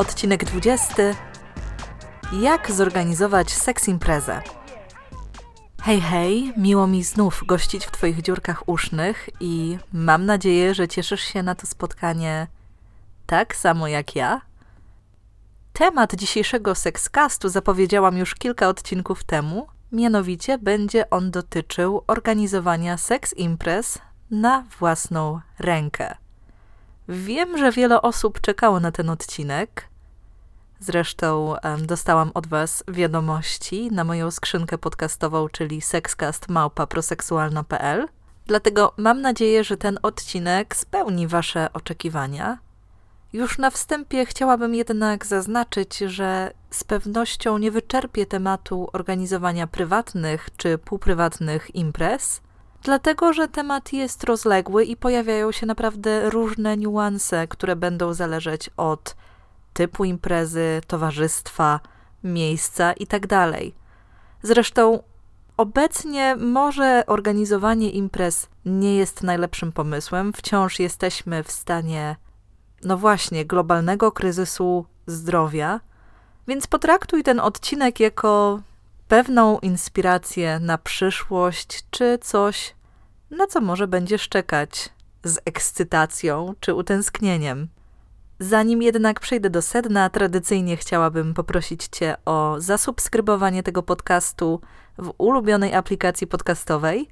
[0.00, 0.94] Odcinek 20.
[2.32, 4.42] Jak zorganizować seks imprezę?
[5.82, 11.20] Hej, hej, miło mi znów gościć w Twoich dziurkach usznych i mam nadzieję, że cieszysz
[11.20, 12.46] się na to spotkanie
[13.26, 14.40] tak samo jak ja.
[15.72, 23.98] Temat dzisiejszego sekscastu zapowiedziałam już kilka odcinków temu, mianowicie będzie on dotyczył organizowania seks imprez
[24.30, 26.14] na własną rękę.
[27.08, 29.89] Wiem, że wiele osób czekało na ten odcinek.
[30.82, 38.08] Zresztą dostałam od Was wiadomości na moją skrzynkę podcastową, czyli sexcastmałpa.proseksualna.pl.
[38.46, 42.58] Dlatego mam nadzieję, że ten odcinek spełni Wasze oczekiwania.
[43.32, 50.78] Już na wstępie chciałabym jednak zaznaczyć, że z pewnością nie wyczerpię tematu organizowania prywatnych czy
[50.78, 52.40] półprywatnych imprez,
[52.82, 59.16] dlatego że temat jest rozległy i pojawiają się naprawdę różne niuanse, które będą zależeć od
[59.72, 61.80] typu imprezy, towarzystwa,
[62.24, 63.52] miejsca itd.
[64.42, 65.02] Zresztą
[65.56, 72.16] obecnie może organizowanie imprez nie jest najlepszym pomysłem, wciąż jesteśmy w stanie
[72.84, 75.80] no właśnie, globalnego kryzysu zdrowia,
[76.48, 78.60] więc potraktuj ten odcinek jako
[79.08, 82.74] pewną inspirację na przyszłość, czy coś,
[83.30, 84.88] na co może będziesz czekać
[85.24, 87.68] z ekscytacją czy utęsknieniem.
[88.42, 94.60] Zanim jednak przejdę do sedna, tradycyjnie chciałabym poprosić Cię o zasubskrybowanie tego podcastu
[94.98, 97.08] w ulubionej aplikacji podcastowej,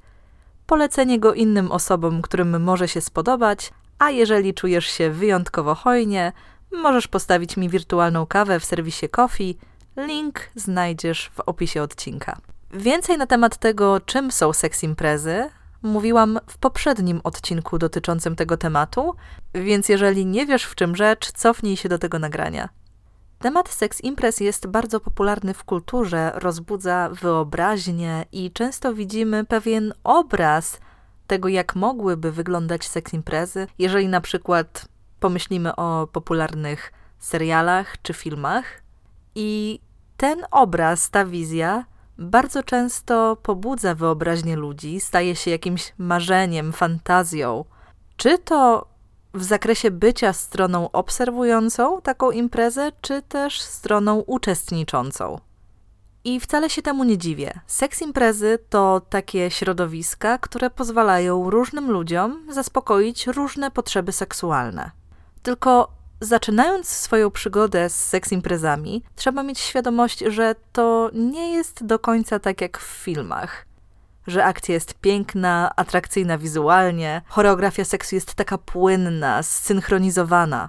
[0.66, 6.32] polecenie go innym osobom, którym może się spodobać, a jeżeli czujesz się wyjątkowo hojnie,
[6.72, 9.58] możesz postawić mi wirtualną kawę w serwisie Coffee.
[9.96, 12.38] Link znajdziesz w opisie odcinka.
[12.70, 15.50] Więcej na temat tego, czym są seks imprezy,
[15.82, 19.14] mówiłam w poprzednim odcinku dotyczącym tego tematu,
[19.54, 22.68] więc jeżeli nie wiesz w czym rzecz, cofnij się do tego nagrania.
[23.38, 30.80] Temat seks imprez jest bardzo popularny w kulturze, rozbudza wyobraźnię i często widzimy pewien obraz
[31.26, 34.88] tego, jak mogłyby wyglądać seks imprezy, jeżeli na przykład
[35.20, 38.64] pomyślimy o popularnych serialach czy filmach.
[39.34, 39.80] I
[40.16, 41.84] ten obraz, ta wizja
[42.18, 47.64] bardzo często pobudza wyobraźnię ludzi, staje się jakimś marzeniem, fantazją.
[48.16, 48.88] Czy to
[49.34, 55.40] w zakresie bycia stroną obserwującą taką imprezę, czy też stroną uczestniczącą.
[56.24, 57.60] I wcale się temu nie dziwię.
[57.66, 64.90] Seks imprezy to takie środowiska, które pozwalają różnym ludziom zaspokoić różne potrzeby seksualne.
[65.42, 71.98] Tylko zaczynając swoją przygodę z seks imprezami, trzeba mieć świadomość, że to nie jest do
[71.98, 73.66] końca tak jak w filmach.
[74.26, 80.68] Że akcja jest piękna, atrakcyjna wizualnie, choreografia seksu jest taka płynna, zsynchronizowana.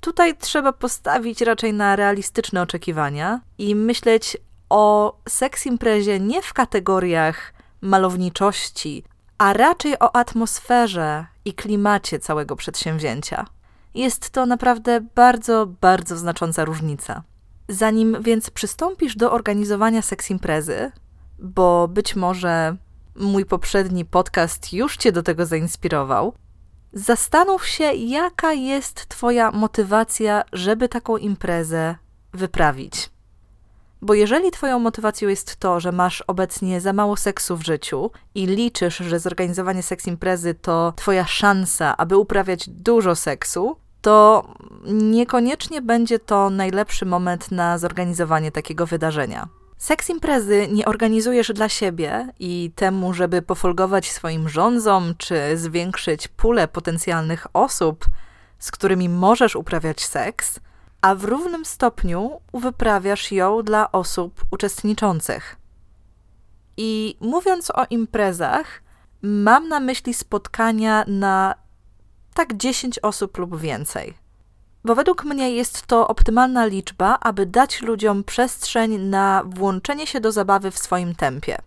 [0.00, 4.36] Tutaj trzeba postawić raczej na realistyczne oczekiwania i myśleć
[4.70, 9.04] o seks imprezie nie w kategoriach malowniczości,
[9.38, 13.46] a raczej o atmosferze i klimacie całego przedsięwzięcia.
[13.94, 17.22] Jest to naprawdę bardzo, bardzo znacząca różnica.
[17.68, 20.92] Zanim więc przystąpisz do organizowania seks imprezy,
[21.38, 22.76] bo być może
[23.16, 26.32] mój poprzedni podcast już cię do tego zainspirował,
[26.92, 31.96] zastanów się, jaka jest Twoja motywacja, żeby taką imprezę
[32.32, 33.10] wyprawić.
[34.02, 38.46] Bo jeżeli Twoją motywacją jest to, że masz obecnie za mało seksu w życiu i
[38.46, 44.44] liczysz, że zorganizowanie seks imprezy to Twoja szansa, aby uprawiać dużo seksu, to
[44.86, 49.48] niekoniecznie będzie to najlepszy moment na zorganizowanie takiego wydarzenia.
[49.78, 56.68] Seks imprezy nie organizujesz dla siebie i temu, żeby pofolgować swoim rządzom czy zwiększyć pulę
[56.68, 58.04] potencjalnych osób,
[58.58, 60.60] z którymi możesz uprawiać seks,
[61.02, 65.56] a w równym stopniu wyprawiasz ją dla osób uczestniczących.
[66.76, 68.82] I mówiąc o imprezach,
[69.22, 71.63] mam na myśli spotkania na
[72.34, 74.14] tak 10 osób lub więcej.
[74.84, 80.32] Bo według mnie jest to optymalna liczba, aby dać ludziom przestrzeń na włączenie się do
[80.32, 81.58] zabawy w swoim tempie.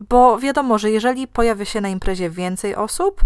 [0.00, 3.20] Bo wiadomo, że jeżeli pojawia się na imprezie więcej osób,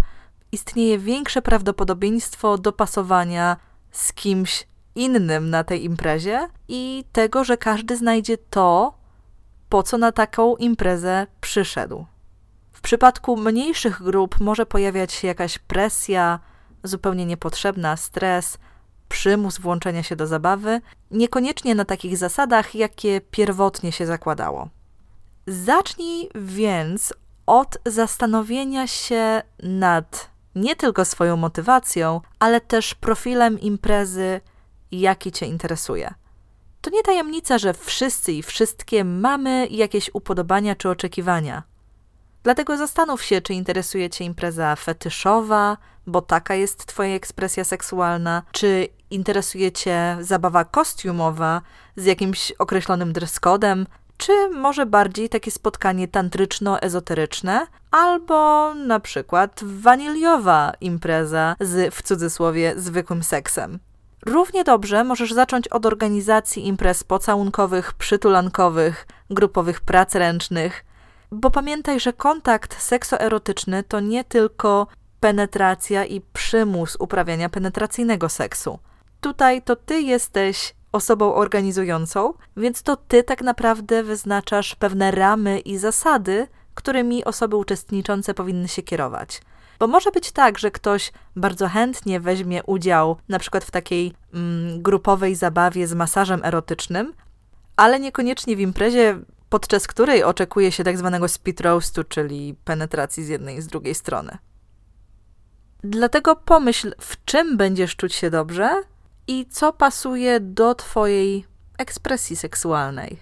[0.51, 3.57] istnieje większe prawdopodobieństwo dopasowania
[3.91, 8.93] z kimś innym na tej imprezie i tego, że każdy znajdzie to,
[9.69, 12.05] po co na taką imprezę przyszedł.
[12.79, 16.39] W przypadku mniejszych grup może pojawiać się jakaś presja,
[16.83, 18.57] zupełnie niepotrzebna, stres,
[19.09, 20.81] przymus włączenia się do zabawy,
[21.11, 24.69] niekoniecznie na takich zasadach, jakie pierwotnie się zakładało.
[25.47, 27.13] Zacznij więc
[27.45, 34.41] od zastanowienia się nad nie tylko swoją motywacją, ale też profilem imprezy,
[34.91, 36.13] jaki Cię interesuje.
[36.81, 41.63] To nie tajemnica, że wszyscy i wszystkie mamy jakieś upodobania czy oczekiwania.
[42.43, 45.77] Dlatego zastanów się, czy interesuje Cię impreza fetyszowa,
[46.07, 51.61] bo taka jest Twoja ekspresja seksualna, czy interesuje Cię zabawa kostiumowa
[51.95, 53.39] z jakimś określonym dress
[54.17, 63.23] czy może bardziej takie spotkanie tantryczno-ezoteryczne, albo na przykład waniliowa impreza z w cudzysłowie zwykłym
[63.23, 63.79] seksem.
[64.25, 70.85] Równie dobrze możesz zacząć od organizacji imprez pocałunkowych, przytulankowych, grupowych prac ręcznych,
[71.31, 74.87] bo pamiętaj, że kontakt seksoerotyczny to nie tylko
[75.19, 78.79] penetracja i przymus uprawiania penetracyjnego seksu.
[79.21, 85.77] Tutaj to ty jesteś osobą organizującą, więc to ty tak naprawdę wyznaczasz pewne ramy i
[85.77, 89.41] zasady, którymi osoby uczestniczące powinny się kierować.
[89.79, 94.81] Bo może być tak, że ktoś bardzo chętnie weźmie udział na przykład w takiej mm,
[94.81, 97.13] grupowej zabawie z masażem erotycznym,
[97.75, 103.27] ale niekoniecznie w imprezie, podczas której oczekuje się tak zwanego speed roastu, czyli penetracji z
[103.27, 104.37] jednej i z drugiej strony.
[105.83, 108.81] Dlatego pomyśl, w czym będziesz czuć się dobrze
[109.27, 111.45] i co pasuje do Twojej
[111.77, 113.19] ekspresji seksualnej.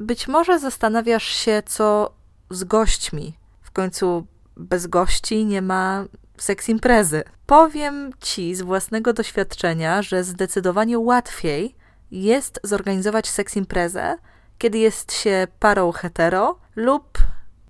[0.00, 2.14] Być może zastanawiasz się, co
[2.50, 3.34] z gośćmi.
[3.62, 4.26] W końcu
[4.56, 6.04] bez gości nie ma
[6.38, 7.22] seks imprezy.
[7.46, 11.74] Powiem Ci z własnego doświadczenia, że zdecydowanie łatwiej
[12.10, 14.18] jest zorganizować seks imprezę,
[14.60, 17.18] kiedy jest się parą hetero lub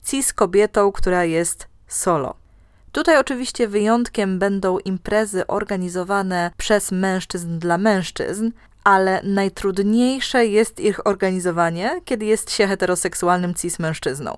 [0.05, 2.35] cis kobietą, która jest solo.
[2.93, 8.51] Tutaj oczywiście wyjątkiem będą imprezy organizowane przez mężczyzn dla mężczyzn,
[8.85, 14.37] ale najtrudniejsze jest ich organizowanie, kiedy jest się heteroseksualnym cis mężczyzną.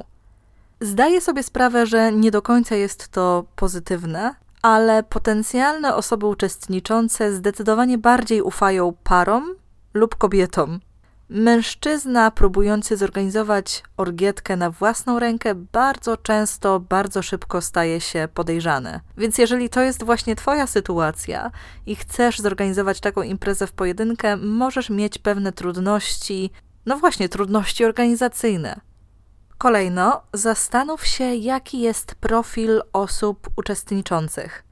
[0.81, 7.99] Zdaję sobie sprawę, że nie do końca jest to pozytywne, ale potencjalne osoby uczestniczące zdecydowanie
[7.99, 9.55] bardziej ufają parom
[9.95, 10.81] lub kobietom,
[11.35, 19.01] Mężczyzna próbujący zorganizować orgietkę na własną rękę bardzo często, bardzo szybko staje się podejrzany.
[19.17, 21.51] Więc jeżeli to jest właśnie Twoja sytuacja
[21.87, 26.51] i chcesz zorganizować taką imprezę w pojedynkę, możesz mieć pewne trudności,
[26.87, 28.81] no właśnie, trudności organizacyjne.
[29.59, 34.65] Kolejno, zastanów się, jaki jest profil osób uczestniczących.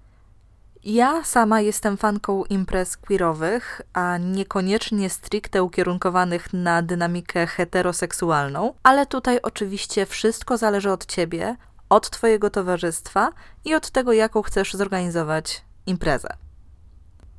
[0.84, 9.38] Ja sama jestem fanką imprez queerowych, a niekoniecznie stricte ukierunkowanych na dynamikę heteroseksualną, ale tutaj
[9.42, 11.56] oczywiście wszystko zależy od ciebie,
[11.88, 13.32] od twojego towarzystwa
[13.64, 16.28] i od tego, jaką chcesz zorganizować imprezę.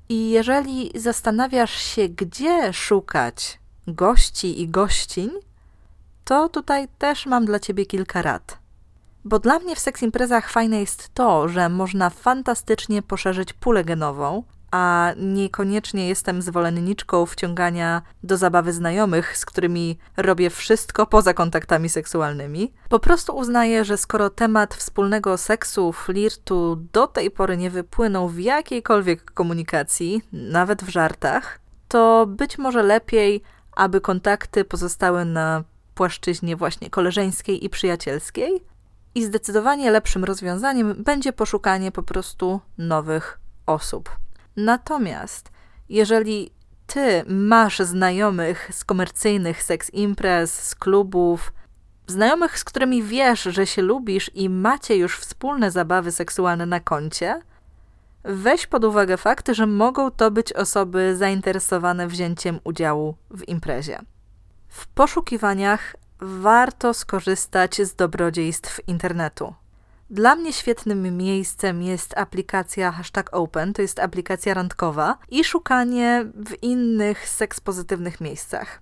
[0.09, 5.29] I jeżeli zastanawiasz się, gdzie szukać gości i gościń,
[6.25, 8.60] to tutaj też mam dla ciebie kilka rad.
[9.25, 14.43] Bo dla mnie w seks imprezach fajne jest to, że można fantastycznie poszerzyć pulę genową,
[14.71, 22.73] a niekoniecznie jestem zwolenniczką wciągania do zabawy znajomych, z którymi robię wszystko poza kontaktami seksualnymi.
[22.89, 28.39] Po prostu uznaję, że skoro temat wspólnego seksu, flirtu do tej pory nie wypłynął w
[28.39, 33.41] jakiejkolwiek komunikacji, nawet w żartach, to być może lepiej,
[33.75, 35.63] aby kontakty pozostały na
[35.95, 38.63] płaszczyźnie właśnie koleżeńskiej i przyjacielskiej,
[39.15, 44.09] i zdecydowanie lepszym rozwiązaniem będzie poszukanie po prostu nowych osób.
[44.55, 45.51] Natomiast
[45.89, 46.51] jeżeli
[46.87, 51.53] ty masz znajomych z komercyjnych seks imprez, z klubów,
[52.07, 57.41] znajomych, z którymi wiesz, że się lubisz i macie już wspólne zabawy seksualne na koncie,
[58.23, 63.99] weź pod uwagę fakt, że mogą to być osoby zainteresowane wzięciem udziału w imprezie.
[64.67, 69.53] W poszukiwaniach warto skorzystać z dobrodziejstw internetu.
[70.09, 76.63] Dla mnie świetnym miejscem jest aplikacja hashtag open, to jest aplikacja randkowa i szukanie w
[76.63, 78.81] innych sekspozytywnych miejscach.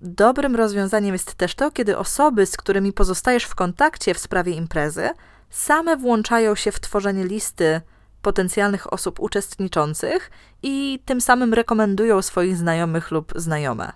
[0.00, 5.10] Dobrym rozwiązaniem jest też to, kiedy osoby, z którymi pozostajesz w kontakcie w sprawie imprezy,
[5.50, 7.80] same włączają się w tworzenie listy
[8.22, 10.30] potencjalnych osób uczestniczących
[10.62, 13.92] i tym samym rekomendują swoich znajomych lub znajome.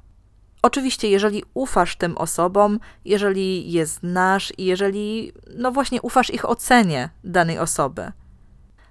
[0.63, 7.11] Oczywiście, jeżeli ufasz tym osobom, jeżeli je znasz i jeżeli, no właśnie, ufasz ich ocenie
[7.25, 8.13] danej osoby.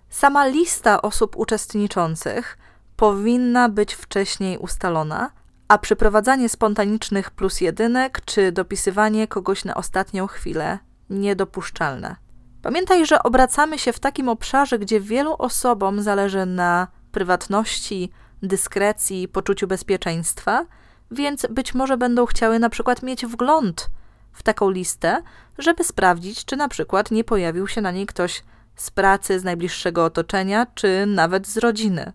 [0.09, 2.57] Sama lista osób uczestniczących
[2.95, 5.31] powinna być wcześniej ustalona,
[5.67, 12.15] a przyprowadzanie spontanicznych plus jedynek czy dopisywanie kogoś na ostatnią chwilę niedopuszczalne.
[12.61, 18.11] Pamiętaj, że obracamy się w takim obszarze, gdzie wielu osobom zależy na prywatności,
[18.43, 20.65] dyskrecji, poczuciu bezpieczeństwa,
[21.11, 23.89] więc być może będą chciały na przykład mieć wgląd
[24.31, 25.21] w taką listę,
[25.57, 28.43] żeby sprawdzić, czy na przykład nie pojawił się na niej ktoś
[28.75, 32.13] z pracy, z najbliższego otoczenia, czy nawet z rodziny.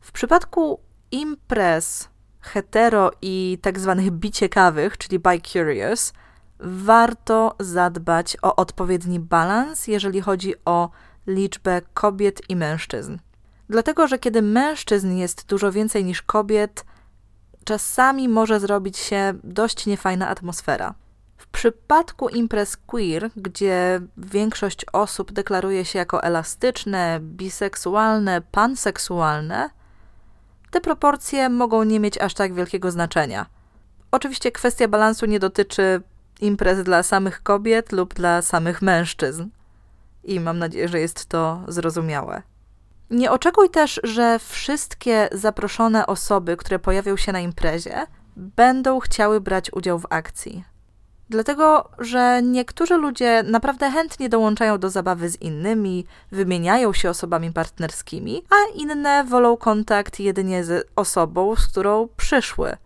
[0.00, 2.08] W przypadku imprez
[2.40, 6.12] hetero i tak zwanych biciekawych, czyli bi curious,
[6.60, 10.90] warto zadbać o odpowiedni balans, jeżeli chodzi o
[11.26, 13.18] liczbę kobiet i mężczyzn.
[13.68, 16.84] Dlatego, że kiedy mężczyzn jest dużo więcej niż kobiet,
[17.68, 20.94] czasami może zrobić się dość niefajna atmosfera.
[21.36, 29.70] W przypadku imprez queer, gdzie większość osób deklaruje się jako elastyczne, biseksualne, panseksualne,
[30.70, 33.46] te proporcje mogą nie mieć aż tak wielkiego znaczenia.
[34.10, 36.02] Oczywiście kwestia balansu nie dotyczy
[36.40, 39.48] imprez dla samych kobiet lub dla samych mężczyzn.
[40.24, 42.42] I mam nadzieję, że jest to zrozumiałe.
[43.10, 49.72] Nie oczekuj też, że wszystkie zaproszone osoby, które pojawią się na imprezie, będą chciały brać
[49.72, 50.64] udział w akcji.
[51.30, 58.42] Dlatego, że niektórzy ludzie naprawdę chętnie dołączają do zabawy z innymi, wymieniają się osobami partnerskimi,
[58.50, 62.76] a inne wolą kontakt jedynie z osobą, z którą przyszły.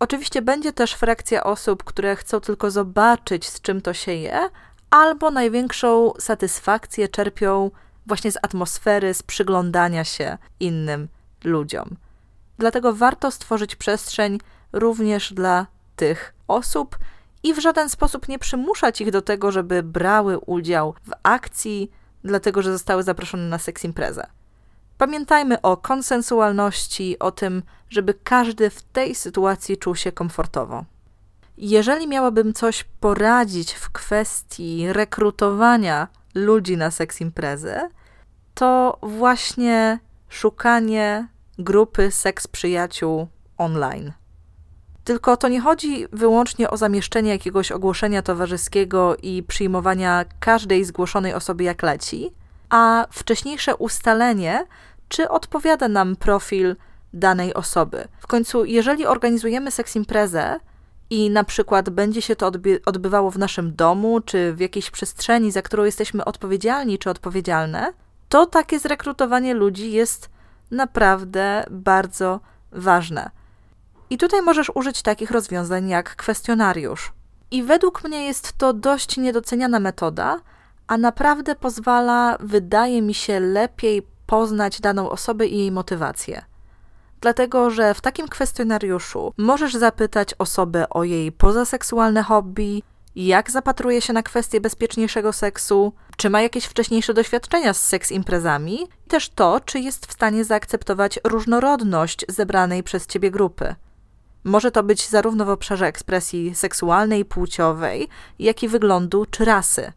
[0.00, 4.50] Oczywiście będzie też frakcja osób, które chcą tylko zobaczyć, z czym to się je,
[4.90, 7.70] albo największą satysfakcję czerpią
[8.08, 11.08] właśnie z atmosfery, z przyglądania się innym
[11.44, 11.96] ludziom.
[12.58, 14.38] Dlatego warto stworzyć przestrzeń
[14.72, 16.98] również dla tych osób
[17.42, 21.90] i w żaden sposób nie przymuszać ich do tego, żeby brały udział w akcji,
[22.24, 24.26] dlatego że zostały zaproszone na seks imprezę.
[24.98, 30.84] Pamiętajmy o konsensualności, o tym, żeby każdy w tej sytuacji czuł się komfortowo.
[31.56, 37.88] Jeżeli miałabym coś poradzić w kwestii rekrutowania ludzi na seks imprezę,
[38.54, 41.28] to właśnie szukanie
[41.58, 43.28] grupy seks przyjaciół
[43.58, 44.12] online.
[45.04, 51.64] Tylko to nie chodzi wyłącznie o zamieszczenie jakiegoś ogłoszenia towarzyskiego i przyjmowania każdej zgłoszonej osoby
[51.64, 52.30] jak leci,
[52.70, 54.66] a wcześniejsze ustalenie,
[55.08, 56.76] czy odpowiada nam profil
[57.12, 58.08] danej osoby.
[58.20, 60.60] W końcu, jeżeli organizujemy seks imprezę
[61.10, 62.52] i na przykład będzie się to
[62.86, 67.92] odbywało w naszym domu, czy w jakiejś przestrzeni, za którą jesteśmy odpowiedzialni czy odpowiedzialne,
[68.28, 70.30] to takie zrekrutowanie ludzi jest
[70.70, 72.40] naprawdę bardzo
[72.72, 73.30] ważne.
[74.10, 77.12] I tutaj możesz użyć takich rozwiązań jak kwestionariusz.
[77.50, 80.40] I według mnie jest to dość niedoceniana metoda,
[80.86, 86.44] a naprawdę pozwala, wydaje mi się, lepiej poznać daną osobę i jej motywację.
[87.20, 92.82] Dlatego, że w takim kwestionariuszu możesz zapytać osobę o jej pozaseksualne hobby,
[93.16, 98.82] jak zapatruje się na kwestię bezpieczniejszego seksu, czy ma jakieś wcześniejsze doświadczenia z seks imprezami,
[98.82, 103.74] i też to, czy jest w stanie zaakceptować różnorodność zebranej przez ciebie grupy.
[104.44, 108.08] Może to być zarówno w obszarze ekspresji seksualnej, płciowej,
[108.38, 109.92] jak i wyglądu czy rasy.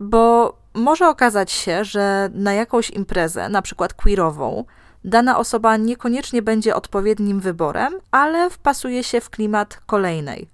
[0.00, 4.64] Bo może okazać się, że na jakąś imprezę, na przykład queerową,
[5.04, 10.48] dana osoba niekoniecznie będzie odpowiednim wyborem, ale wpasuje się w klimat kolejnej.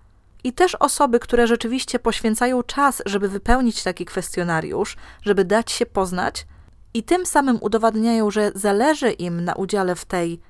[0.45, 6.47] I też osoby, które rzeczywiście poświęcają czas, żeby wypełnić taki kwestionariusz, żeby dać się poznać,
[6.95, 10.41] i tym samym udowadniają, że zależy im na udziale w tej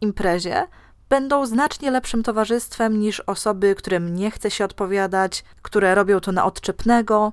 [0.00, 0.66] imprezie,
[1.08, 6.44] będą znacznie lepszym towarzystwem niż osoby, którym nie chce się odpowiadać, które robią to na
[6.44, 7.32] odczepnego,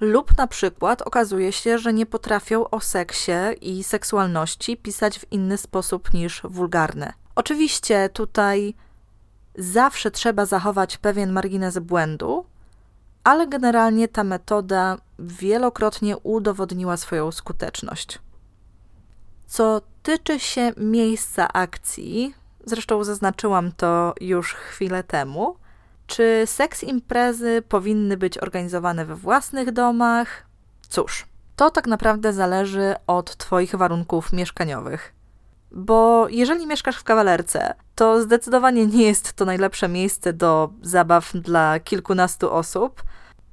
[0.00, 5.58] lub na przykład okazuje się, że nie potrafią o seksie i seksualności pisać w inny
[5.58, 7.12] sposób niż wulgarny.
[7.34, 8.74] Oczywiście tutaj
[9.58, 12.46] zawsze trzeba zachować pewien margines błędu,
[13.24, 18.18] ale generalnie ta metoda wielokrotnie udowodniła swoją skuteczność.
[19.46, 22.34] Co tyczy się miejsca akcji,
[22.64, 25.56] zresztą zaznaczyłam to już chwilę temu,
[26.06, 30.46] czy seks imprezy powinny być organizowane we własnych domach?
[30.88, 35.12] Cóż, to tak naprawdę zależy od Twoich warunków mieszkaniowych.
[35.70, 41.80] Bo jeżeli mieszkasz w kawalerce, to zdecydowanie nie jest to najlepsze miejsce do zabaw dla
[41.80, 43.02] kilkunastu osób.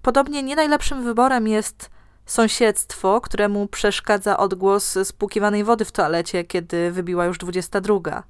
[0.01, 1.89] Podobnie nie najlepszym wyborem jest
[2.25, 8.23] sąsiedztwo, któremu przeszkadza odgłos spłukiwanej wody w toalecie, kiedy wybiła już 22.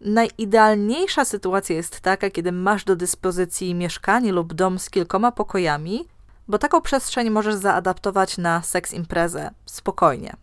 [0.00, 6.08] Najidealniejsza sytuacja jest taka, kiedy masz do dyspozycji mieszkanie lub dom z kilkoma pokojami,
[6.48, 10.36] bo taką przestrzeń możesz zaadaptować na seks imprezę spokojnie.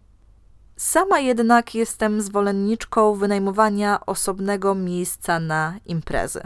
[0.76, 6.42] Sama jednak jestem zwolenniczką wynajmowania osobnego miejsca na imprezy.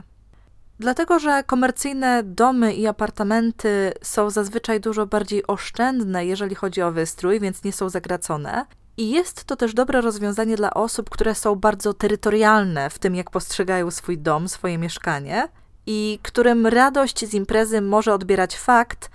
[0.79, 7.39] Dlatego, że komercyjne domy i apartamenty są zazwyczaj dużo bardziej oszczędne, jeżeli chodzi o wystrój,
[7.39, 8.65] więc nie są zagracone.
[8.97, 13.31] I jest to też dobre rozwiązanie dla osób, które są bardzo terytorialne w tym, jak
[13.31, 15.47] postrzegają swój dom, swoje mieszkanie,
[15.85, 19.09] i którym radość z imprezy może odbierać fakt,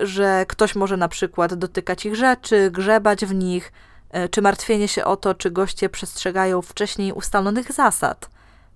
[0.00, 3.72] że ktoś może na przykład dotykać ich rzeczy, grzebać w nich,
[4.10, 8.30] e, czy martwienie się o to, czy goście przestrzegają wcześniej ustalonych zasad.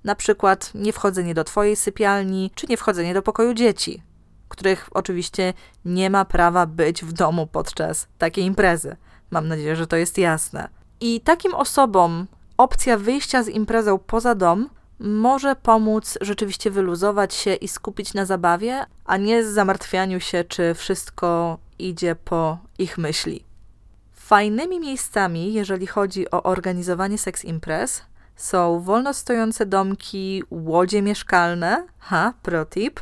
[0.04, 4.02] Na przykład niewchodzenie do twojej sypialni, czy niewchodzenie do pokoju dzieci,
[4.49, 5.54] których oczywiście
[5.85, 8.97] nie ma prawa być w domu podczas takiej imprezy.
[9.31, 10.69] Mam nadzieję, że to jest jasne.
[11.01, 14.69] I takim osobom opcja wyjścia z imprezą poza dom
[15.01, 21.59] może pomóc rzeczywiście wyluzować się i skupić na zabawie, a nie zamartwianiu się, czy wszystko
[21.79, 23.45] idzie po ich myśli.
[24.13, 28.03] Fajnymi miejscami, jeżeli chodzi o organizowanie seks imprez,
[28.37, 33.01] są wolno stojące domki, łodzie mieszkalne, ha, protip,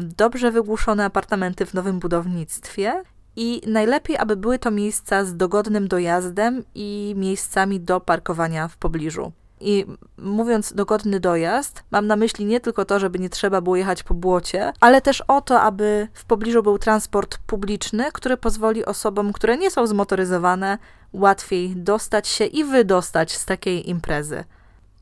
[0.00, 3.02] dobrze wygłuszone apartamenty w nowym budownictwie
[3.36, 9.32] i najlepiej, aby były to miejsca z dogodnym dojazdem i miejscami do parkowania w pobliżu.
[9.60, 9.86] I
[10.18, 14.14] mówiąc dogodny dojazd, mam na myśli nie tylko to, żeby nie trzeba było jechać po
[14.14, 19.56] błocie, ale też o to, aby w pobliżu był transport publiczny, który pozwoli osobom, które
[19.56, 20.78] nie są zmotoryzowane,
[21.12, 24.44] łatwiej dostać się i wydostać z takiej imprezy.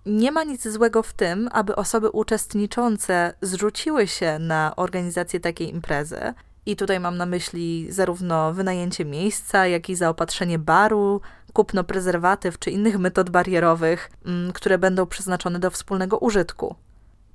[0.06, 6.34] Nie ma nic złego w tym, aby osoby uczestniczące zrzuciły się na organizację takiej imprezy.
[6.66, 11.20] I tutaj mam na myśli zarówno wynajęcie miejsca, jak i zaopatrzenie baru,
[11.52, 16.74] kupno prezerwatyw czy innych metod barierowych, mm, które będą przeznaczone do wspólnego użytku.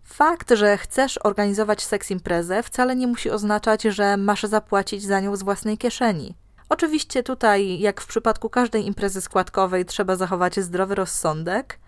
[0.03, 5.35] Fakt, że chcesz organizować seks imprezę wcale nie musi oznaczać, że masz zapłacić za nią
[5.35, 6.35] z własnej kieszeni.
[6.69, 11.79] Oczywiście tutaj, jak w przypadku każdej imprezy składkowej, trzeba zachować zdrowy rozsądek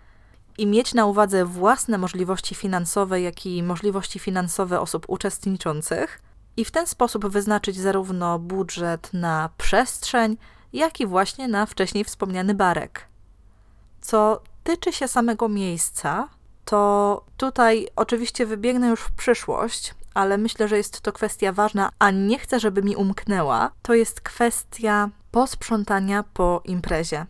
[0.58, 6.20] i mieć na uwadze własne możliwości finansowe, jak i możliwości finansowe osób uczestniczących,
[6.58, 10.36] i w ten sposób wyznaczyć zarówno budżet na przestrzeń,
[10.72, 13.08] jak i właśnie na wcześniej wspomniany barek.
[14.00, 16.28] Co tyczy się samego miejsca,
[16.64, 22.10] to tutaj oczywiście wybiegnę już w przyszłość, ale myślę, że jest to kwestia ważna, a
[22.10, 23.70] nie chcę, żeby mi umknęła.
[23.82, 27.26] To jest kwestia posprzątania po imprezie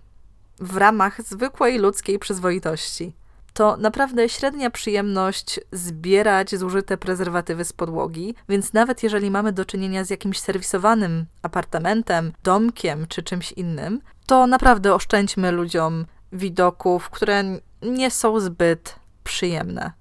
[0.60, 3.12] w ramach zwykłej ludzkiej przyzwoitości
[3.58, 10.04] to naprawdę średnia przyjemność zbierać zużyte prezerwatywy z podłogi, więc nawet jeżeli mamy do czynienia
[10.04, 17.44] z jakimś serwisowanym apartamentem, domkiem czy czymś innym, to naprawdę oszczędźmy ludziom widoków, które
[17.82, 19.92] nie są zbyt przyjemne.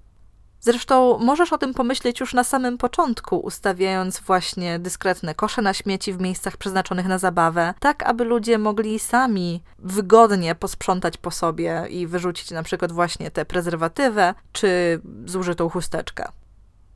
[0.60, 6.12] Zresztą możesz o tym pomyśleć już na samym początku, ustawiając właśnie dyskretne kosze na śmieci
[6.12, 12.06] w miejscach przeznaczonych na zabawę, tak aby ludzie mogli sami wygodnie posprzątać po sobie i
[12.06, 16.28] wyrzucić na przykład właśnie tę prezerwatywę czy zużytą chusteczkę.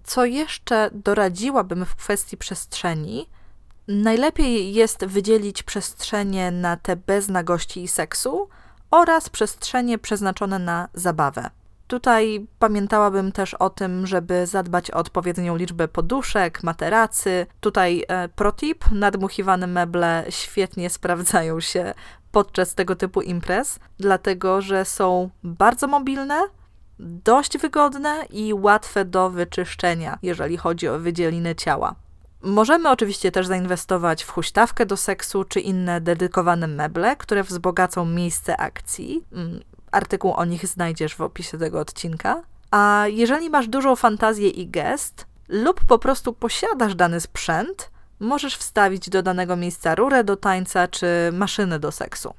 [0.04, 3.28] Co jeszcze doradziłabym w kwestii przestrzeni?
[3.88, 8.48] Najlepiej jest wydzielić przestrzenie na te bez nagości i seksu
[8.90, 11.50] oraz przestrzenie przeznaczone na zabawę.
[11.92, 17.46] Tutaj pamiętałabym też o tym, żeby zadbać o odpowiednią liczbę poduszek, materacy.
[17.60, 21.94] Tutaj e, protip, nadmuchiwane meble świetnie sprawdzają się
[22.30, 26.40] podczas tego typu imprez, dlatego że są bardzo mobilne,
[26.98, 31.94] dość wygodne i łatwe do wyczyszczenia, jeżeli chodzi o wydzieliny ciała.
[32.42, 38.56] Możemy oczywiście też zainwestować w huśtawkę do seksu czy inne dedykowane meble, które wzbogacą miejsce
[38.56, 39.24] akcji.
[39.92, 42.42] Artykuł o nich znajdziesz w opisie tego odcinka.
[42.70, 49.10] A jeżeli masz dużą fantazję i gest, lub po prostu posiadasz dany sprzęt, możesz wstawić
[49.10, 52.34] do danego miejsca rurę do tańca czy maszyny do seksu.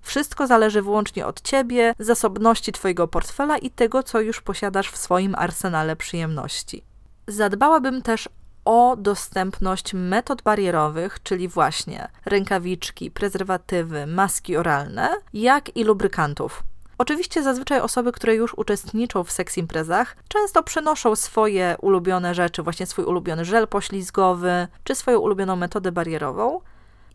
[0.00, 5.34] Wszystko zależy wyłącznie od ciebie, zasobności twojego portfela i tego, co już posiadasz w swoim
[5.34, 6.82] arsenale przyjemności.
[7.26, 8.28] Zadbałabym też
[8.64, 16.62] o dostępność metod barierowych, czyli właśnie rękawiczki, prezerwatywy, maski oralne, jak i lubrykantów.
[16.98, 22.86] Oczywiście zazwyczaj osoby, które już uczestniczą w seks imprezach, często przynoszą swoje ulubione rzeczy, właśnie
[22.86, 26.60] swój ulubiony żel poślizgowy, czy swoją ulubioną metodę barierową.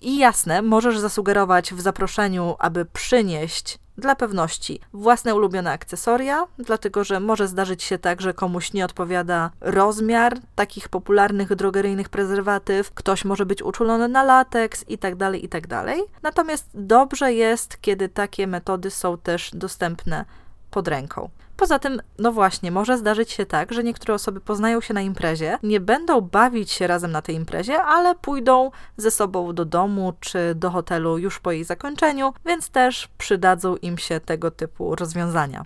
[0.02, 7.20] I jasne, możesz zasugerować w zaproszeniu, aby przynieść dla pewności własne ulubione akcesoria, dlatego że
[7.20, 13.46] może zdarzyć się tak, że komuś nie odpowiada rozmiar takich popularnych drogeryjnych prezerwatyw, ktoś może
[13.46, 15.68] być uczulony na lateks itd., tak itd.
[15.68, 20.26] Tak Natomiast dobrze jest, kiedy takie metody są też dostępne
[20.72, 21.30] pod ręką.
[21.62, 25.58] Poza tym, no właśnie, może zdarzyć się tak, że niektóre osoby poznają się na imprezie,
[25.64, 30.56] nie będą bawić się razem na tej imprezie, ale pójdą ze sobą do domu czy
[30.56, 35.66] do hotelu już po jej zakończeniu, więc też przydadzą im się tego typu rozwiązania.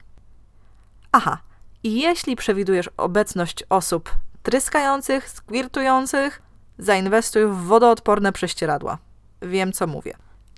[1.12, 1.38] Aha,
[1.84, 4.10] i jeśli przewidujesz obecność osób
[4.44, 6.42] tryskających, skwirtujących,
[6.78, 8.98] zainwestuj w wodoodporne prześcieradła.
[9.42, 10.14] Wiem, co mówię.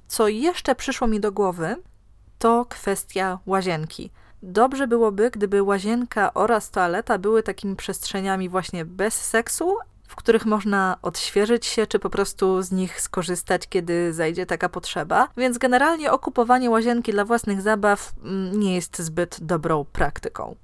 [0.08, 1.76] Co jeszcze przyszło mi do głowy,
[2.40, 4.12] to kwestia łazienki.
[4.44, 9.76] Dobrze byłoby, gdyby łazienka oraz toaleta były takimi przestrzeniami właśnie bez seksu,
[10.08, 15.28] w których można odświeżyć się, czy po prostu z nich skorzystać, kiedy zajdzie taka potrzeba.
[15.38, 20.56] Więc generalnie okupowanie łazienki dla własnych zabaw mm, nie jest zbyt dobrą praktyką.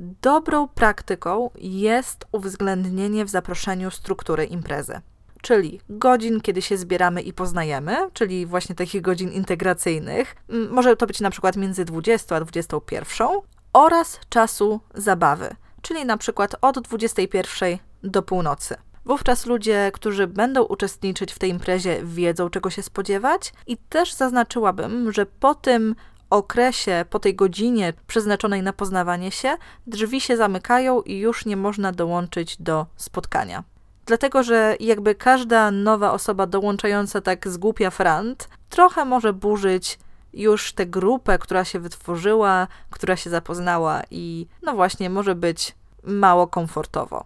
[0.00, 5.00] Dobrą praktyką jest uwzględnienie w zaproszeniu struktury imprezy
[5.42, 10.36] czyli godzin, kiedy się zbieramy i poznajemy, czyli właśnie takich godzin integracyjnych.
[10.70, 13.28] Może to być na przykład między 20 a 21
[13.72, 18.74] oraz czasu zabawy, czyli na przykład od 21 do północy.
[19.04, 25.12] Wówczas ludzie, którzy będą uczestniczyć w tej imprezie, wiedzą, czego się spodziewać, i też zaznaczyłabym,
[25.12, 25.94] że po tym
[26.30, 31.92] okresie, po tej godzinie przeznaczonej na poznawanie się, drzwi się zamykają i już nie można
[31.92, 33.64] dołączyć do spotkania.
[34.12, 39.98] Dlatego, że jakby każda nowa osoba dołączająca tak z głupia frant trochę może burzyć
[40.32, 46.46] już tę grupę, która się wytworzyła, która się zapoznała i no właśnie może być mało
[46.46, 47.24] komfortowo.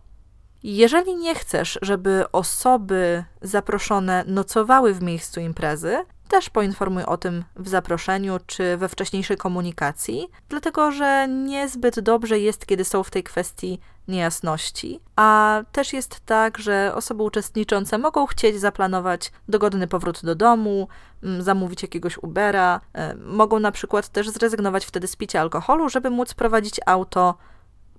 [0.63, 7.69] Jeżeli nie chcesz, żeby osoby zaproszone nocowały w miejscu imprezy, też poinformuj o tym w
[7.69, 13.81] zaproszeniu czy we wcześniejszej komunikacji, dlatego że niezbyt dobrze jest, kiedy są w tej kwestii
[14.09, 15.01] niejasności.
[15.17, 20.89] A też jest tak, że osoby uczestniczące mogą chcieć zaplanować dogodny powrót do domu,
[21.23, 26.11] mm, zamówić jakiegoś Ubera, e, mogą na przykład też zrezygnować wtedy z picia alkoholu, żeby
[26.11, 27.35] móc prowadzić auto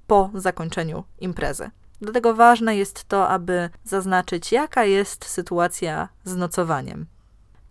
[0.07, 1.69] po zakończeniu imprezy.
[2.01, 7.05] Dlatego ważne jest to, aby zaznaczyć, jaka jest sytuacja z nocowaniem.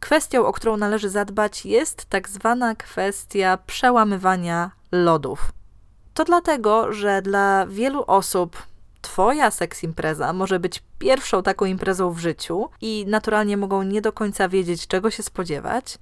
[0.01, 5.53] Kwestią, o którą należy zadbać, jest tak zwana kwestia przełamywania lodów.
[6.15, 8.57] To dlatego, że dla wielu osób
[9.07, 14.13] Twoja seks impreza może być pierwszą taką imprezą w życiu i naturalnie mogą nie do
[14.13, 15.99] końca wiedzieć, czego się spodziewać,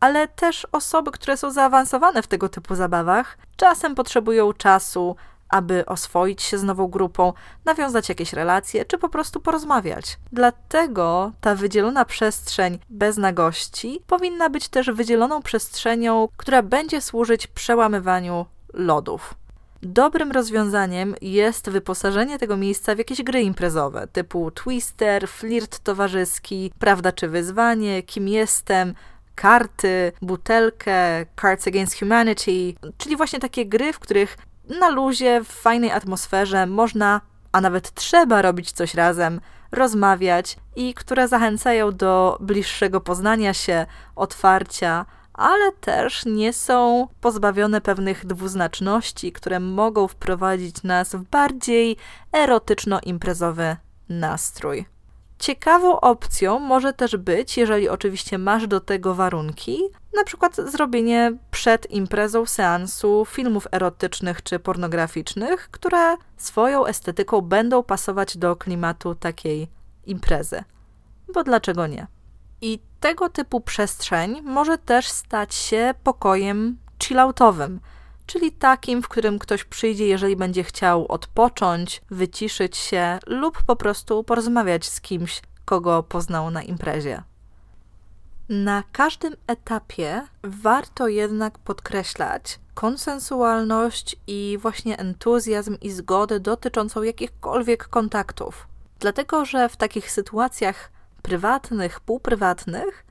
[0.00, 5.16] ale też osoby, które są zaawansowane w tego typu zabawach, czasem potrzebują czasu,
[5.48, 7.32] aby oswoić się z nową grupą,
[7.64, 10.18] nawiązać jakieś relacje, czy po prostu porozmawiać.
[10.32, 18.46] Dlatego ta wydzielona przestrzeń bez nagości powinna być też wydzieloną przestrzenią, która będzie służyć przełamywaniu
[18.72, 19.34] lodów.
[19.82, 27.12] Dobrym rozwiązaniem jest wyposażenie tego miejsca w jakieś gry imprezowe, typu twister, flirt towarzyski, prawda
[27.12, 28.94] czy wyzwanie, kim jestem,
[29.34, 35.90] karty, butelkę, Cards Against Humanity, czyli właśnie takie gry, w których na luzie, w fajnej
[35.90, 37.20] atmosferze można,
[37.52, 39.40] a nawet trzeba robić coś razem,
[39.72, 48.26] rozmawiać i które zachęcają do bliższego poznania się, otwarcia, ale też nie są pozbawione pewnych
[48.26, 51.96] dwuznaczności, które mogą wprowadzić nas w bardziej
[52.32, 53.76] erotyczno-imprezowy
[54.08, 54.95] nastrój.
[55.38, 59.82] Ciekawą opcją może też być, jeżeli oczywiście masz do tego warunki,
[60.16, 68.36] na przykład zrobienie przed imprezą seansu filmów erotycznych czy pornograficznych, które swoją estetyką będą pasować
[68.36, 69.68] do klimatu takiej
[70.06, 70.64] imprezy.
[71.34, 72.06] Bo dlaczego nie?
[72.60, 77.80] I tego typu przestrzeń może też stać się pokojem chilloutowym,
[78.26, 84.24] czyli takim, w którym ktoś przyjdzie, jeżeli będzie chciał odpocząć, wyciszyć się lub po prostu
[84.24, 87.22] porozmawiać z kimś, kogo poznał na imprezie.
[88.48, 98.66] Na każdym etapie warto jednak podkreślać konsensualność i właśnie entuzjazm i zgodę dotyczącą jakichkolwiek kontaktów.
[99.00, 100.90] Dlatego, że w takich sytuacjach
[101.22, 103.05] prywatnych, półprywatnych,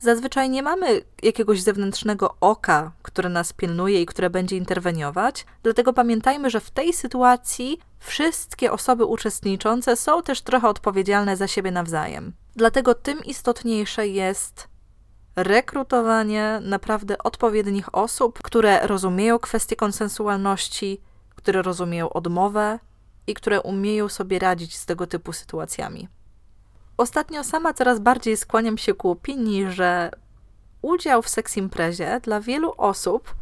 [0.00, 5.46] zazwyczaj nie mamy jakiegoś zewnętrznego oka, które nas pilnuje i które będzie interweniować.
[5.62, 11.70] Dlatego pamiętajmy, że w tej sytuacji wszystkie osoby uczestniczące są też trochę odpowiedzialne za siebie
[11.70, 12.32] nawzajem.
[12.56, 14.68] Dlatego tym istotniejsze jest
[15.36, 21.00] rekrutowanie naprawdę odpowiednich osób, które rozumieją kwestie konsensualności,
[21.34, 22.78] które rozumieją odmowę
[23.26, 26.08] i które umieją sobie radzić z tego typu sytuacjami.
[26.98, 30.10] Ostatnio sama coraz bardziej skłaniam się ku opinii, że
[30.82, 33.34] udział w seks imprezie dla wielu osób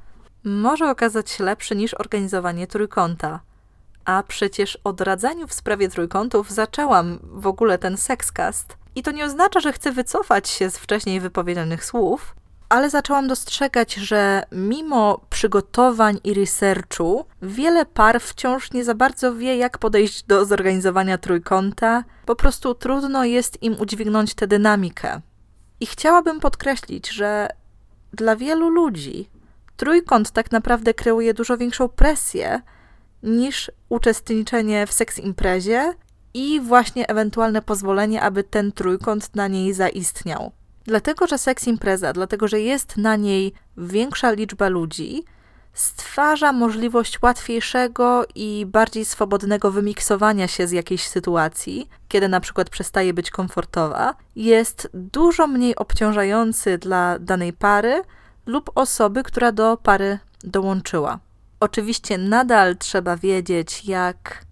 [0.44, 3.40] może okazać się lepszy niż organizowanie trójkąta.
[4.04, 4.94] A przecież o
[5.48, 8.76] w sprawie trójkątów zaczęłam w ogóle ten sekscast.
[8.94, 12.34] I to nie oznacza, że chcę wycofać się z wcześniej wypowiedzianych słów,
[12.68, 19.57] ale zaczęłam dostrzegać, że mimo przygotowań i researchu, wiele par wciąż nie za bardzo wie,
[19.57, 22.05] jak podejść do zorganizowania trójkąta.
[22.26, 25.20] Po prostu trudno jest im udźwignąć tę dynamikę.
[25.81, 27.48] I chciałabym podkreślić, że
[28.12, 29.31] dla wielu ludzi
[29.76, 32.61] trójkąt tak naprawdę kreuje dużo większą presję
[33.22, 35.94] niż uczestniczenie w seks imprezie
[36.35, 40.52] i właśnie ewentualne pozwolenie, aby ten trójkąt na niej zaistniał.
[40.87, 45.25] Dlatego, że seks impreza, dlatego, że jest na niej większa liczba ludzi,
[45.72, 53.14] stwarza możliwość łatwiejszego i bardziej swobodnego wymiksowania się z jakiejś sytuacji, kiedy na przykład przestaje
[53.14, 58.03] być komfortowa, jest dużo mniej obciążający dla danej pary
[58.46, 61.18] lub osoby, która do pary dołączyła.
[61.61, 64.45] Oczywiście nadal trzeba wiedzieć, jak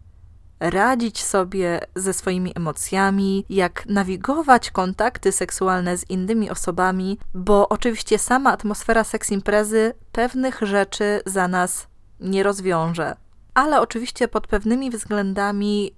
[0.71, 8.53] radzić sobie ze swoimi emocjami, jak nawigować kontakty seksualne z innymi osobami, bo oczywiście sama
[8.53, 11.87] atmosfera seks imprezy pewnych rzeczy za nas
[12.21, 13.17] nie rozwiąże.
[13.55, 15.95] Ale oczywiście pod pewnymi względami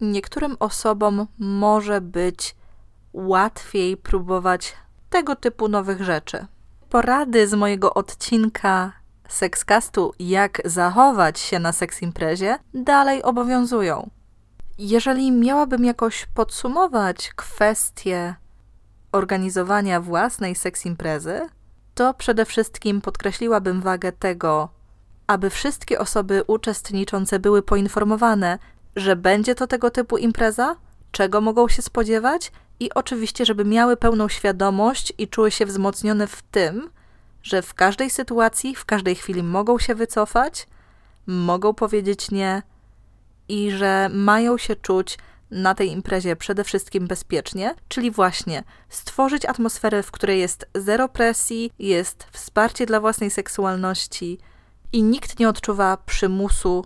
[0.00, 2.56] niektórym osobom może być
[3.12, 4.74] łatwiej próbować
[5.10, 6.46] tego typu nowych rzeczy.
[6.90, 8.92] Porady z mojego odcinka
[9.28, 14.10] Sexcastu Jak zachować się na seks imprezie dalej obowiązują.
[14.78, 18.34] Jeżeli miałabym jakoś podsumować kwestię
[19.12, 21.40] organizowania własnej seks imprezy,
[21.94, 24.68] to przede wszystkim podkreśliłabym wagę tego,
[25.26, 28.58] aby wszystkie osoby uczestniczące były poinformowane,
[28.96, 30.76] że będzie to tego typu impreza,
[31.10, 36.42] czego mogą się spodziewać i oczywiście, żeby miały pełną świadomość i czuły się wzmocnione w
[36.42, 36.90] tym,
[37.44, 40.66] że w każdej sytuacji, w każdej chwili mogą się wycofać,
[41.26, 42.62] mogą powiedzieć nie
[43.48, 45.18] i że mają się czuć
[45.50, 51.72] na tej imprezie przede wszystkim bezpiecznie, czyli właśnie stworzyć atmosferę, w której jest zero presji,
[51.78, 54.38] jest wsparcie dla własnej seksualności
[54.92, 56.84] i nikt nie odczuwa przymusu,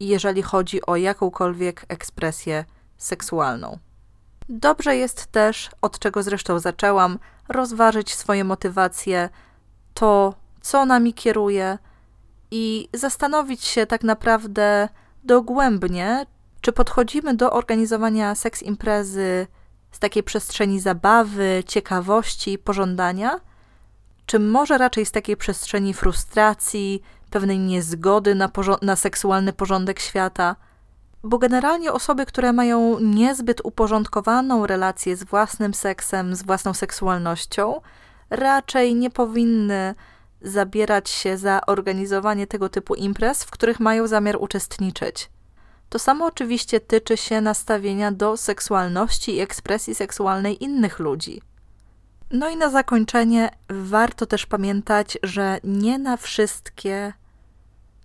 [0.00, 2.64] jeżeli chodzi o jakąkolwiek ekspresję
[2.96, 3.78] seksualną.
[4.48, 9.28] Dobrze jest też, od czego zresztą zaczęłam, rozważyć swoje motywacje,
[10.00, 11.78] to, co nami kieruje
[12.50, 14.88] i zastanowić się tak naprawdę
[15.24, 16.26] dogłębnie,
[16.60, 19.46] czy podchodzimy do organizowania seks imprezy
[19.92, 23.40] z takiej przestrzeni zabawy, ciekawości, pożądania,
[24.26, 28.50] czy może raczej z takiej przestrzeni frustracji, pewnej niezgody na,
[28.82, 30.56] na seksualny porządek świata.
[31.22, 37.80] Bo generalnie osoby, które mają niezbyt uporządkowaną relację z własnym seksem, z własną seksualnością,
[38.30, 39.94] raczej nie powinny
[40.42, 45.30] zabierać się za organizowanie tego typu imprez, w których mają zamiar uczestniczyć.
[45.88, 51.42] To samo oczywiście tyczy się nastawienia do seksualności i ekspresji seksualnej innych ludzi.
[52.30, 57.12] No i na zakończenie warto też pamiętać, że nie na wszystkie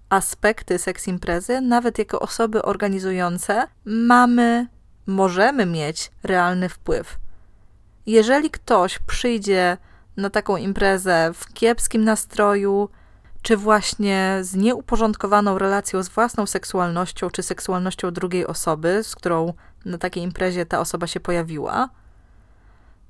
[0.09, 4.67] aspekty seks imprezy, nawet jako osoby organizujące, mamy,
[5.05, 7.17] możemy mieć realny wpływ.
[8.05, 9.77] Jeżeli ktoś przyjdzie
[10.17, 12.89] na taką imprezę w kiepskim nastroju,
[13.41, 19.53] czy właśnie z nieuporządkowaną relacją z własną seksualnością, czy seksualnością drugiej osoby, z którą
[19.85, 21.89] na takiej imprezie ta osoba się pojawiła,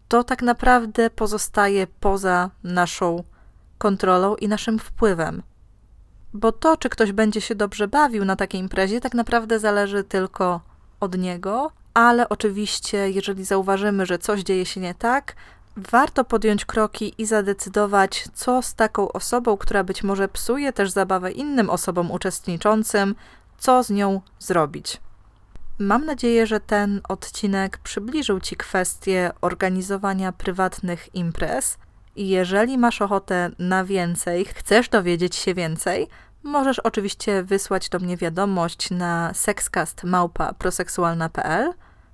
[0.07, 3.23] to tak naprawdę pozostaje poza naszą
[3.77, 5.43] kontrolą i naszym wpływem.
[6.33, 10.61] Bo to, czy ktoś będzie się dobrze bawił na takiej imprezie, tak naprawdę zależy tylko
[10.99, 15.35] od niego, ale oczywiście, jeżeli zauważymy, że coś dzieje się nie tak,
[15.77, 21.31] warto podjąć kroki i zadecydować, co z taką osobą, która być może psuje też zabawę
[21.31, 23.15] innym osobom uczestniczącym,
[23.57, 25.01] co z nią zrobić.
[25.79, 31.77] Mam nadzieję, że ten odcinek przybliżył Ci kwestię organizowania prywatnych imprez.
[32.15, 36.07] I jeżeli masz ochotę na więcej, chcesz dowiedzieć się więcej,
[36.43, 41.73] możesz oczywiście wysłać do mnie wiadomość na sexcast.małpa.proseksualna.pl.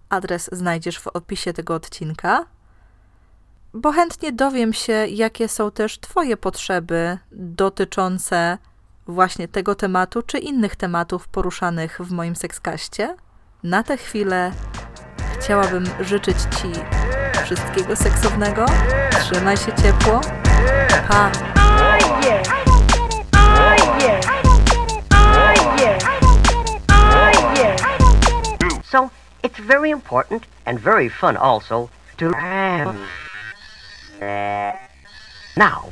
[0.10, 2.46] Adres znajdziesz w opisie tego odcinka
[3.74, 8.58] bo chętnie dowiem się, jakie są też Twoje potrzeby dotyczące
[9.08, 13.16] właśnie tego tematu czy innych tematów poruszanych w moim sekskaście.
[13.64, 14.52] Na tę chwilę
[15.40, 16.72] chciałabym życzyć Ci
[17.44, 18.66] wszystkiego seksownego.
[19.20, 20.22] Trzymaj się ciepło.
[21.08, 21.32] Pa!
[28.84, 29.10] So,
[29.44, 32.32] it's very important and very fun also to.
[34.22, 35.90] Now,